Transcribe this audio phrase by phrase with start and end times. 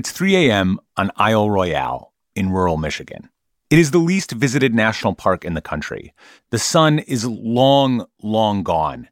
[0.00, 0.80] It's 3 a.m.
[0.96, 3.28] on Isle Royale in rural Michigan.
[3.68, 6.14] It is the least visited national park in the country.
[6.48, 9.10] The sun is long, long gone,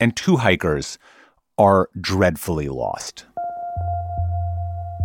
[0.00, 0.98] and two hikers
[1.58, 3.24] are dreadfully lost.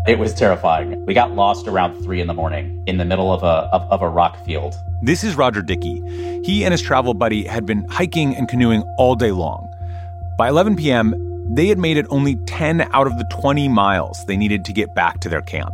[0.08, 1.06] It was terrifying.
[1.06, 4.02] We got lost around three in the morning in the middle of a, of, of
[4.02, 4.74] a rock field.
[5.04, 6.02] This is Roger Dickey.
[6.44, 9.72] He and his travel buddy had been hiking and canoeing all day long.
[10.40, 14.38] By 11 p.m., they had made it only 10 out of the 20 miles they
[14.38, 15.74] needed to get back to their camp.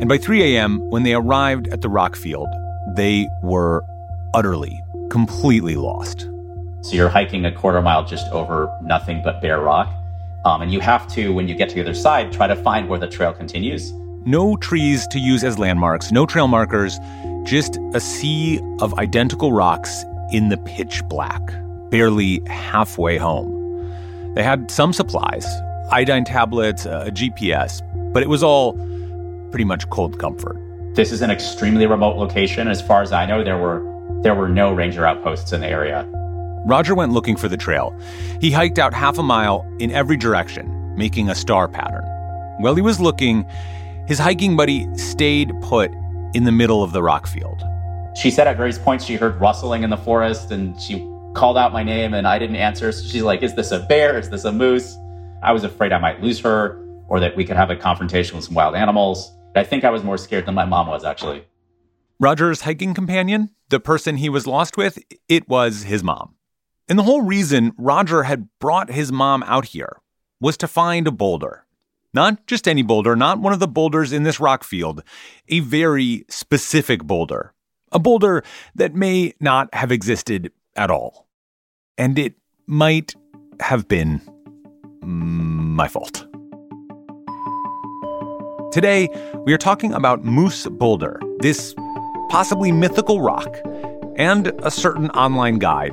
[0.00, 2.48] And by 3 a.m., when they arrived at the rock field,
[2.96, 3.84] they were
[4.32, 6.28] utterly, completely lost.
[6.80, 9.92] So you're hiking a quarter mile just over nothing but bare rock.
[10.46, 12.88] Um, and you have to, when you get to the other side, try to find
[12.88, 13.92] where the trail continues.
[14.24, 16.98] No trees to use as landmarks, no trail markers,
[17.44, 21.42] just a sea of identical rocks in the pitch black,
[21.90, 23.61] barely halfway home.
[24.34, 25.46] They had some supplies,
[25.90, 27.82] iodine tablets, uh, a GPS,
[28.12, 28.72] but it was all
[29.50, 30.56] pretty much cold comfort.
[30.94, 32.68] This is an extremely remote location.
[32.68, 33.82] As far as I know, there were
[34.22, 36.08] there were no ranger outposts in the area.
[36.64, 37.98] Roger went looking for the trail.
[38.40, 42.04] He hiked out half a mile in every direction, making a star pattern.
[42.58, 43.44] While he was looking,
[44.06, 45.90] his hiking buddy stayed put
[46.34, 47.62] in the middle of the rock field.
[48.14, 50.96] She said at various points she heard rustling in the forest and she
[51.34, 52.92] called out my name and I didn't answer.
[52.92, 54.18] So she's like, Is this a bear?
[54.18, 54.96] Is this a moose?
[55.42, 58.44] I was afraid I might lose her or that we could have a confrontation with
[58.44, 59.32] some wild animals.
[59.54, 61.44] I think I was more scared than my mom was, actually.
[62.18, 64.98] Roger's hiking companion, the person he was lost with,
[65.28, 66.36] it was his mom.
[66.88, 70.00] And the whole reason Roger had brought his mom out here
[70.40, 71.66] was to find a boulder.
[72.14, 75.02] Not just any boulder, not one of the boulders in this rock field,
[75.48, 77.54] a very specific boulder.
[77.90, 78.42] A boulder
[78.74, 81.28] that may not have existed at all.
[81.98, 82.34] And it
[82.66, 83.14] might
[83.60, 84.20] have been
[85.02, 86.26] my fault.
[88.72, 89.08] Today,
[89.44, 91.74] we are talking about Moose Boulder, this
[92.30, 93.54] possibly mythical rock,
[94.16, 95.92] and a certain online guide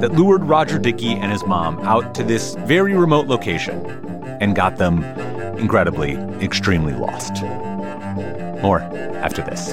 [0.00, 3.84] that lured Roger Dickey and his mom out to this very remote location
[4.40, 5.02] and got them
[5.58, 7.42] incredibly, extremely lost.
[8.62, 9.72] More after this.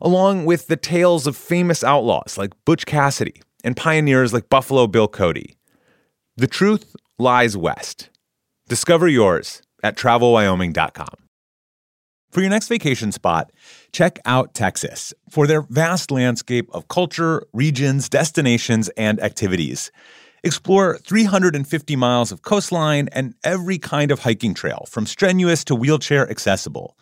[0.00, 5.08] along with the tales of famous outlaws like Butch Cassidy and pioneers like Buffalo Bill
[5.08, 5.56] Cody.
[6.36, 8.10] The truth lies west.
[8.68, 11.28] Discover yours at travelwyoming.com.
[12.30, 13.50] For your next vacation spot,
[13.90, 19.90] check out Texas for their vast landscape of culture, regions, destinations, and activities.
[20.44, 26.30] Explore 350 miles of coastline and every kind of hiking trail, from strenuous to wheelchair
[26.30, 26.96] accessible.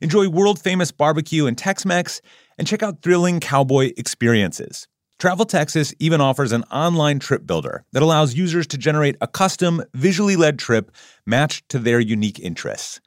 [0.00, 2.20] Enjoy world famous barbecue and Tex Mex,
[2.58, 4.88] and check out thrilling cowboy experiences.
[5.18, 9.82] Travel Texas even offers an online trip builder that allows users to generate a custom,
[9.92, 10.90] visually led trip
[11.26, 13.00] matched to their unique interests.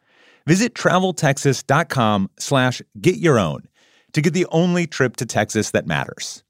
[0.46, 3.64] Visit traveltexas.com slash get your own
[4.12, 6.44] to get the only trip to Texas that matters.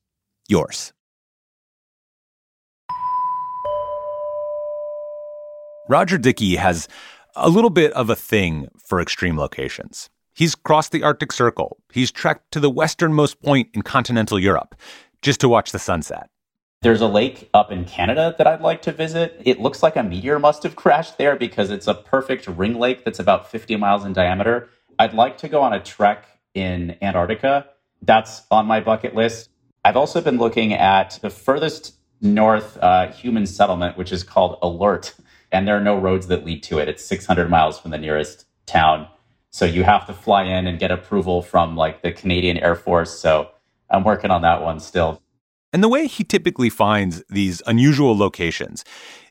[0.50, 0.92] Yours.
[5.88, 6.88] Roger Dickey has
[7.36, 10.09] a little bit of a thing for extreme locations.
[10.34, 11.78] He's crossed the Arctic Circle.
[11.92, 14.76] He's trekked to the westernmost point in continental Europe
[15.22, 16.30] just to watch the sunset.
[16.82, 19.40] There's a lake up in Canada that I'd like to visit.
[19.46, 23.06] It looks like a meteor must have crashed there because it's a perfect ring lake
[23.06, 24.70] that's about 50 miles in diameter.
[25.00, 27.68] I'd like to go on a trek in Antarctica.
[28.02, 29.50] That's on my bucket list.
[29.86, 35.14] I've also been looking at the furthest north uh, human settlement, which is called Alert,
[35.52, 36.90] and there are no roads that lead to it.
[36.90, 39.08] It's 600 miles from the nearest town.
[39.53, 43.20] So you have to fly in and get approval from like the Canadian Air Force.
[43.20, 43.52] So
[43.90, 45.22] I'm working on that one still.
[45.72, 48.84] And the way he typically finds these unusual locations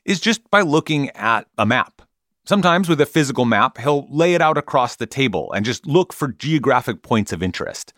[0.05, 2.01] is just by looking at a map.
[2.45, 6.13] Sometimes with a physical map, he'll lay it out across the table and just look
[6.13, 7.93] for geographic points of interest.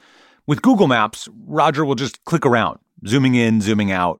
[0.48, 4.20] With Google Maps, Roger will just click around, zooming in, zooming out.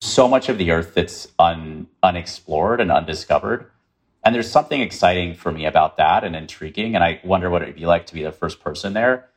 [0.00, 3.70] So much of the earth that's un- unexplored and undiscovered
[4.24, 6.94] And there's something exciting for me about that and intriguing.
[6.94, 9.28] And I wonder what it'd be like to be the first person there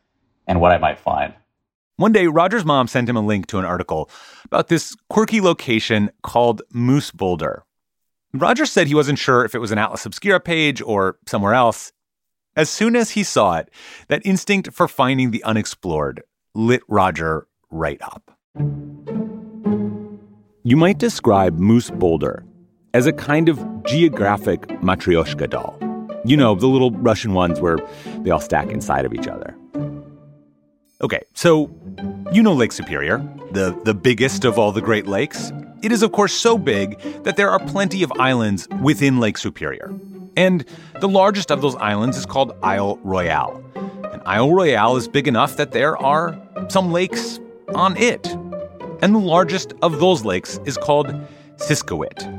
[0.48, 1.34] and what I might find.
[1.98, 4.10] One day, Roger's mom sent him a link to an article
[4.45, 7.63] about this quirky location called Moose Boulder.
[8.34, 11.92] Roger said he wasn't sure if it was an Atlas Obscura page or somewhere else.
[12.56, 13.69] As soon as he saw it,
[14.07, 16.24] that instinct for finding the unexplored
[16.54, 18.31] lit Roger right up.
[20.63, 22.44] You might describe Moose Boulder
[22.98, 25.78] as a kind of geographic matryoshka doll.
[26.26, 27.78] You know, the little Russian ones where
[28.24, 29.56] they all stack inside of each other.
[31.02, 31.70] Okay, so
[32.32, 33.20] you know Lake Superior,
[33.52, 35.52] the, the biggest of all the Great Lakes.
[35.84, 39.94] It is, of course, so big that there are plenty of islands within Lake Superior.
[40.36, 40.66] And
[41.00, 43.64] the largest of those islands is called Isle Royale.
[44.12, 46.36] And Isle Royale is big enough that there are
[46.70, 47.40] some lakes
[47.76, 48.26] on it.
[49.04, 51.14] And the largest of those lakes is called
[51.58, 52.37] Siskiwit.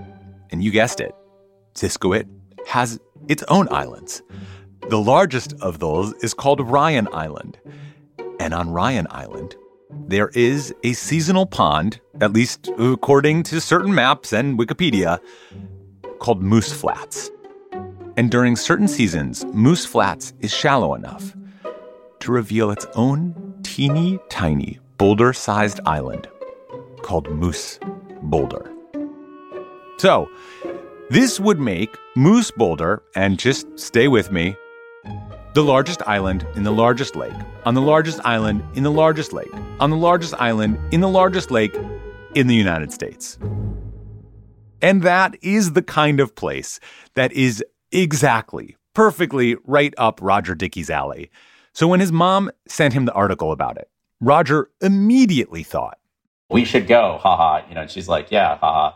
[0.50, 1.14] And you guessed it,
[1.74, 2.28] Siskiwit
[2.66, 2.98] has
[3.28, 4.22] its own islands.
[4.88, 7.58] The largest of those is called Ryan Island.
[8.40, 9.56] And on Ryan Island,
[10.06, 15.18] there is a seasonal pond, at least according to certain maps and Wikipedia,
[16.18, 17.30] called Moose Flats.
[18.16, 21.34] And during certain seasons, Moose Flats is shallow enough
[22.20, 26.28] to reveal its own teeny tiny boulder sized island
[27.02, 27.78] called Moose
[28.22, 28.77] Boulder.
[29.98, 30.30] So,
[31.10, 34.56] this would make Moose Boulder, and just stay with me,
[35.54, 37.32] the largest island in the largest lake,
[37.64, 41.50] on the largest island in the largest lake, on the largest island in the largest
[41.50, 41.76] lake
[42.34, 43.38] in the United States.
[44.80, 46.78] And that is the kind of place
[47.14, 51.30] that is exactly, perfectly right up Roger Dickey's alley.
[51.72, 53.88] So when his mom sent him the article about it,
[54.20, 55.98] Roger immediately thought,
[56.50, 57.66] We should go, haha.
[57.68, 58.94] You know, she's like, Yeah, haha.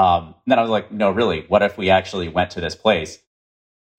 [0.00, 3.18] Um, then I was like, No, really, what if we actually went to this place?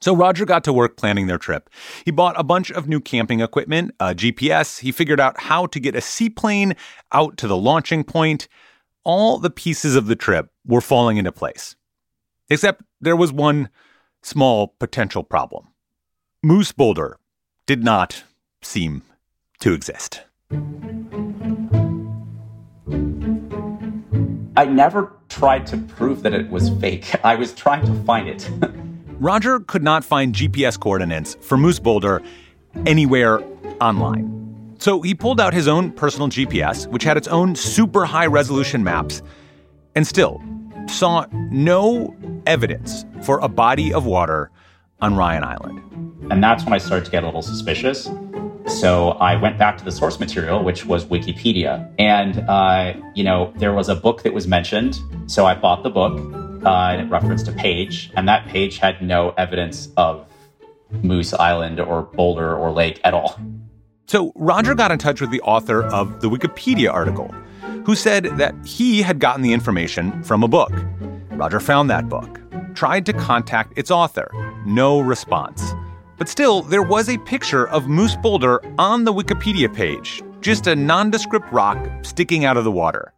[0.01, 1.69] So Roger got to work planning their trip.
[2.05, 4.79] He bought a bunch of new camping equipment, a GPS.
[4.79, 6.73] He figured out how to get a seaplane
[7.11, 8.47] out to the launching point.
[9.03, 11.75] All the pieces of the trip were falling into place.
[12.49, 13.69] Except there was one
[14.23, 15.67] small potential problem.
[16.41, 17.17] Moose Boulder
[17.67, 18.23] did not
[18.63, 19.03] seem
[19.59, 20.23] to exist.
[24.57, 27.15] I never tried to prove that it was fake.
[27.25, 28.47] I was trying to find it.
[29.19, 32.21] Roger could not find GPS coordinates for Moose Boulder
[32.85, 33.41] anywhere
[33.81, 34.75] online.
[34.77, 38.83] So he pulled out his own personal GPS, which had its own super high resolution
[38.83, 39.23] maps,
[39.95, 40.39] and still
[40.87, 42.15] saw no
[42.45, 44.51] evidence for a body of water
[44.99, 45.81] on Ryan Island.
[46.29, 48.07] And that's when I started to get a little suspicious.
[48.67, 51.91] So I went back to the source material, which was Wikipedia.
[51.99, 54.99] And, uh, you know, there was a book that was mentioned.
[55.27, 56.19] So I bought the book
[56.65, 58.11] uh, and it referenced a page.
[58.15, 60.25] And that page had no evidence of
[61.03, 63.39] Moose Island or Boulder or Lake at all.
[64.07, 67.33] So Roger got in touch with the author of the Wikipedia article,
[67.85, 70.71] who said that he had gotten the information from a book.
[71.31, 72.39] Roger found that book,
[72.75, 74.29] tried to contact its author.
[74.65, 75.73] No response.
[76.21, 80.75] But still, there was a picture of Moose Boulder on the Wikipedia page, just a
[80.75, 83.11] nondescript rock sticking out of the water.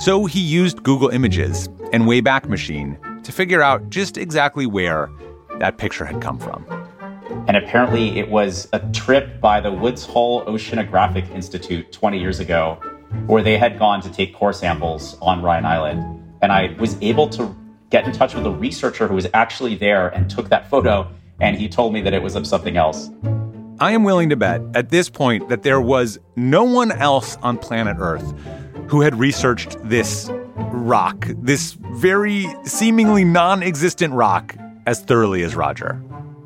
[0.00, 5.10] So he used Google Images and Wayback Machine to figure out just exactly where
[5.60, 6.66] that picture had come from.
[7.46, 12.80] And apparently, it was a trip by the Woods Hole Oceanographic Institute 20 years ago,
[13.26, 16.34] where they had gone to take core samples on Ryan Island.
[16.42, 17.54] And I was able to
[17.90, 21.08] get in touch with a researcher who was actually there and took that photo
[21.42, 23.10] and he told me that it was of something else.
[23.80, 27.58] I am willing to bet at this point that there was no one else on
[27.58, 28.32] planet Earth
[28.86, 30.30] who had researched this
[30.70, 34.54] rock, this very seemingly non existent rock,
[34.86, 36.00] as thoroughly as Roger.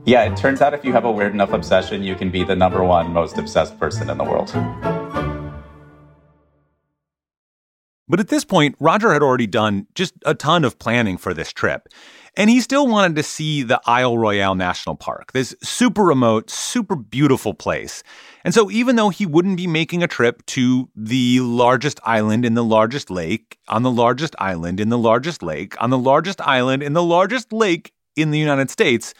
[0.07, 2.57] Yeah, it turns out if you have a weird enough obsession, you can be the
[2.57, 4.51] number one most obsessed person in the world.
[8.09, 11.53] But at this point, Roger had already done just a ton of planning for this
[11.53, 11.89] trip.
[12.37, 16.95] And he still wanted to see the Isle Royale National Park, this super remote, super
[16.95, 18.03] beautiful place.
[18.45, 22.53] And so, even though he wouldn't be making a trip to the largest island in
[22.53, 26.83] the largest lake, on the largest island in the largest lake, on the largest island
[26.83, 29.15] in the largest lake in the United States,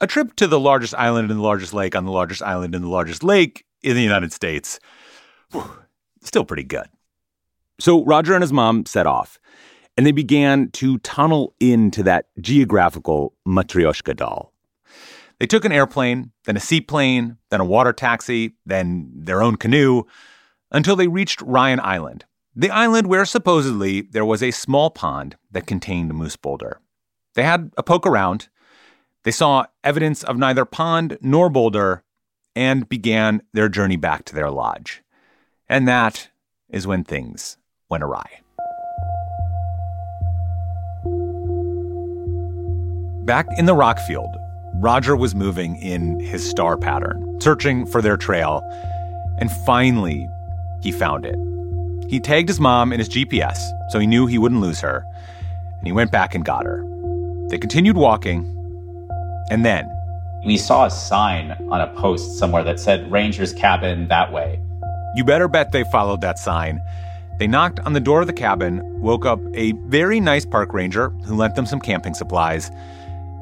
[0.00, 2.82] a trip to the largest island in the largest lake on the largest island in
[2.82, 4.78] the largest lake in the United States,
[5.50, 5.78] whew,
[6.22, 6.86] still pretty good.
[7.80, 9.38] So, Roger and his mom set off
[9.98, 14.52] and they began to tunnel into that geographical Matryoshka doll.
[15.40, 20.04] They took an airplane, then a seaplane, then a water taxi, then their own canoe,
[20.70, 25.66] until they reached Ryan Island, the island where supposedly there was a small pond that
[25.66, 26.80] contained Moose Boulder.
[27.34, 28.48] They had a poke around.
[29.24, 32.04] They saw evidence of neither pond nor boulder
[32.54, 35.02] and began their journey back to their lodge.
[35.68, 36.28] And that
[36.68, 37.56] is when things
[37.88, 38.42] went awry.
[43.28, 44.34] Back in the rock field,
[44.76, 48.62] Roger was moving in his star pattern, searching for their trail,
[49.38, 50.26] and finally,
[50.82, 51.36] he found it.
[52.08, 53.58] He tagged his mom in his GPS
[53.90, 55.04] so he knew he wouldn't lose her,
[55.76, 56.82] and he went back and got her.
[57.50, 58.46] They continued walking,
[59.50, 59.86] and then
[60.46, 64.58] we saw a sign on a post somewhere that said Ranger's cabin that way.
[65.16, 66.80] You better bet they followed that sign.
[67.38, 71.10] They knocked on the door of the cabin, woke up a very nice park ranger
[71.26, 72.70] who lent them some camping supplies,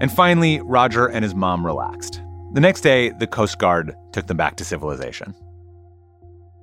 [0.00, 2.20] and finally, Roger and his mom relaxed.
[2.52, 5.34] The next day, the Coast Guard took them back to civilization.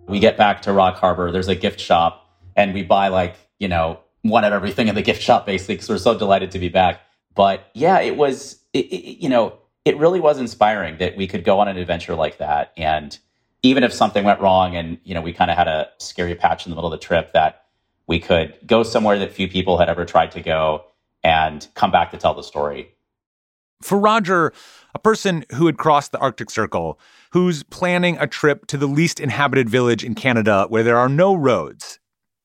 [0.08, 3.68] We get back to Rock Harbor, there's a gift shop, and we buy like, you
[3.68, 6.70] know, one of everything in the gift shop basically because we're so delighted to be
[6.70, 7.02] back.
[7.36, 11.44] But yeah, it was, it, it, you know, it really was inspiring that we could
[11.44, 12.72] go on an adventure like that.
[12.78, 13.18] And
[13.64, 16.66] even if something went wrong and, you know, we kind of had a scary patch
[16.66, 17.66] in the middle of the trip, that
[18.08, 20.86] we could go somewhere that few people had ever tried to go
[21.24, 22.93] and come back to tell the story.
[23.82, 24.54] For Roger,
[24.96, 27.00] a person who had crossed the Arctic Circle,
[27.32, 31.34] who's planning a trip to the least inhabited village in Canada where there are no
[31.34, 32.00] roads,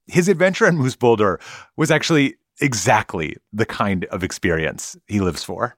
[0.07, 1.39] his adventure in Moose Boulder
[1.77, 5.77] was actually exactly the kind of experience he lives for.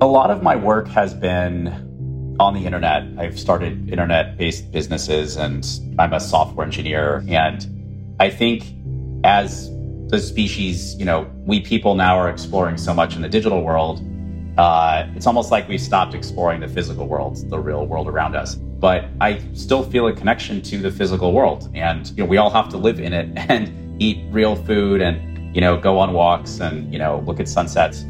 [0.00, 1.68] A lot of my work has been
[2.40, 3.04] on the internet.
[3.18, 5.66] I've started internet based businesses and
[5.98, 7.22] I'm a software engineer.
[7.28, 8.64] And I think
[9.24, 9.70] as
[10.12, 14.04] the species, you know, we people now are exploring so much in the digital world.
[14.58, 18.54] Uh, it's almost like we've stopped exploring the physical world, the real world around us.
[18.54, 22.50] But I still feel a connection to the physical world, and you know, we all
[22.50, 26.60] have to live in it and eat real food, and you know, go on walks
[26.60, 28.04] and you know, look at sunsets.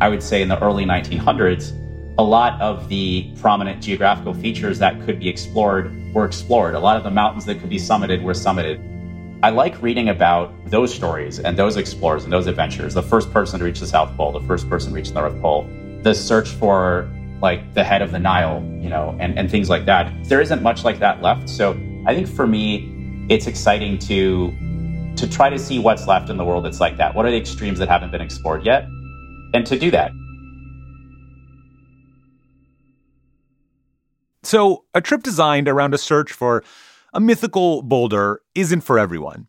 [0.00, 1.72] I would say in the early 1900s,
[2.18, 6.74] a lot of the prominent geographical features that could be explored were explored.
[6.74, 8.97] A lot of the mountains that could be summited were summited.
[9.40, 12.94] I like reading about those stories and those explorers and those adventures.
[12.94, 15.40] The first person to reach the South Pole, the first person to reach the North
[15.40, 15.62] Pole,
[16.02, 17.08] the search for
[17.40, 20.12] like the head of the Nile, you know, and, and things like that.
[20.24, 21.48] There isn't much like that left.
[21.48, 21.70] So
[22.04, 24.52] I think for me, it's exciting to
[25.14, 27.14] to try to see what's left in the world that's like that.
[27.14, 28.84] What are the extremes that haven't been explored yet?
[29.54, 30.10] And to do that.
[34.42, 36.64] So, a trip designed around a search for
[37.12, 39.46] a mythical boulder isn't for everyone.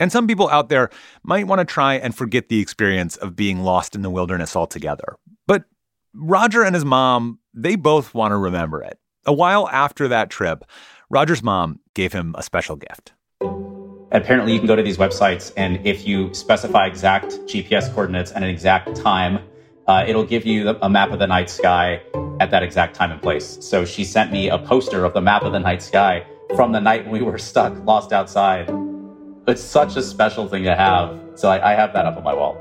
[0.00, 0.90] And some people out there
[1.22, 5.16] might want to try and forget the experience of being lost in the wilderness altogether.
[5.46, 5.64] But
[6.12, 8.98] Roger and his mom, they both want to remember it.
[9.26, 10.64] A while after that trip,
[11.10, 13.12] Roger's mom gave him a special gift.
[14.10, 18.44] Apparently, you can go to these websites, and if you specify exact GPS coordinates and
[18.44, 19.40] an exact time,
[19.86, 22.00] uh, it'll give you a map of the night sky
[22.40, 23.58] at that exact time and place.
[23.60, 26.80] So she sent me a poster of the map of the night sky from the
[26.80, 28.70] night we were stuck, lost outside.
[29.46, 31.18] It's such a special thing to have.
[31.34, 32.56] So I, I have that up on my wall.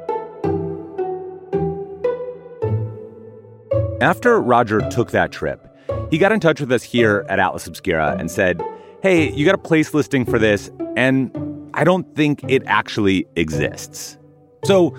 [4.01, 5.67] After Roger took that trip,
[6.09, 8.61] he got in touch with us here at Atlas Obscura and said,
[9.01, 11.31] Hey, you got a place listing for this, and
[11.73, 14.17] I don't think it actually exists.
[14.65, 14.95] So,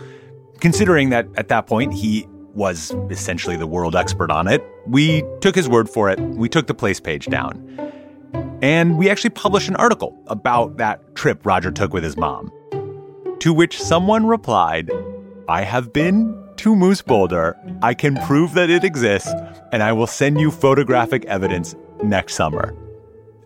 [0.60, 5.54] considering that at that point he was essentially the world expert on it, we took
[5.54, 6.20] his word for it.
[6.20, 7.60] We took the place page down.
[8.64, 12.50] And we actually published an article about that trip Roger took with his mom.
[13.40, 14.90] To which someone replied,
[15.50, 17.58] I have been to Moose Boulder.
[17.82, 19.30] I can prove that it exists,
[19.70, 22.74] and I will send you photographic evidence next summer.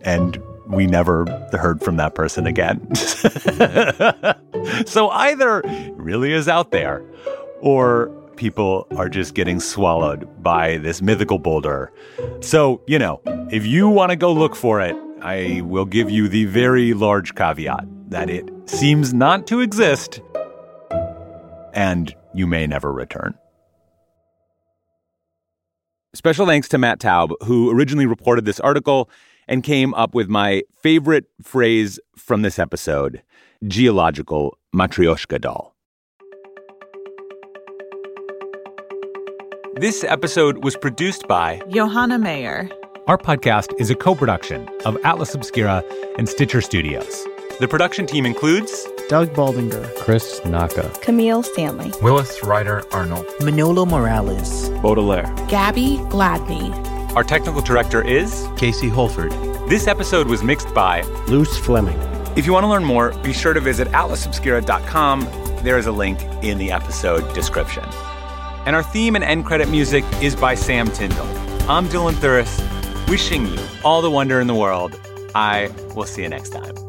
[0.03, 2.95] And we never heard from that person again.
[4.85, 5.63] so either
[5.95, 7.03] really is out there,
[7.59, 8.07] or
[8.37, 11.91] people are just getting swallowed by this mythical boulder.
[12.39, 13.19] So, you know,
[13.51, 17.35] if you want to go look for it, I will give you the very large
[17.35, 20.21] caveat that it seems not to exist
[21.73, 23.37] and you may never return.
[26.13, 29.09] Special thanks to Matt Taub, who originally reported this article
[29.47, 33.21] and came up with my favorite phrase from this episode
[33.67, 35.75] geological matryoshka doll.
[39.75, 42.69] This episode was produced by Johanna Mayer.
[43.09, 45.83] Our podcast is a co production of Atlas Obscura
[46.19, 47.25] and Stitcher Studios.
[47.59, 54.69] The production team includes Doug Baldinger, Chris Naka, Camille Stanley, Willis Ryder Arnold, Manolo Morales,
[54.83, 56.71] Baudelaire, Gabby Gladney.
[57.15, 59.31] Our technical director is Casey Holford.
[59.67, 61.97] This episode was mixed by Luz Fleming.
[62.37, 65.21] If you want to learn more, be sure to visit atlasobscura.com
[65.63, 67.85] there is a link in the episode description.
[68.67, 71.25] And our theme and end credit music is by Sam Tindall.
[71.67, 72.78] I'm Dylan Thuras,
[73.09, 74.95] wishing you all the wonder in the world.
[75.33, 76.88] I will see you next time.